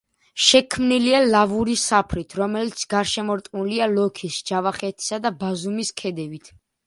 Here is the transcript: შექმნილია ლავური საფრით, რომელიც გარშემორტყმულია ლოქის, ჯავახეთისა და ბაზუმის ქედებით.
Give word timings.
შექმნილია 0.43 1.17
ლავური 1.35 1.75
საფრით, 1.81 2.33
რომელიც 2.39 2.85
გარშემორტყმულია 2.95 3.89
ლოქის, 3.93 4.39
ჯავახეთისა 4.53 5.23
და 5.27 5.35
ბაზუმის 5.45 5.93
ქედებით. 6.03 6.53